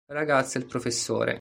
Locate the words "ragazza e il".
0.19-0.67